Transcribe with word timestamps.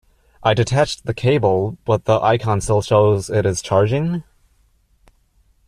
I 0.41 0.55
detached 0.55 1.05
the 1.05 1.13
cable, 1.13 1.77
but 1.85 2.05
the 2.05 2.19
icon 2.21 2.59
still 2.61 2.81
shows 2.81 3.29
it 3.29 3.45
is 3.45 3.61
charging? 3.61 4.23